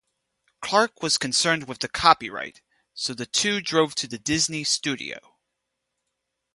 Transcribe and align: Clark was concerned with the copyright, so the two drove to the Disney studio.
Clark 0.63 1.03
was 1.03 1.19
concerned 1.19 1.67
with 1.67 1.77
the 1.77 1.87
copyright, 1.87 2.63
so 2.95 3.13
the 3.13 3.27
two 3.27 3.61
drove 3.61 3.93
to 3.93 4.07
the 4.07 4.17
Disney 4.17 4.63
studio. 4.63 5.35